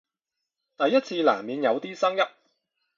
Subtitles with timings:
[0.77, 2.27] 第一次難免有啲生澀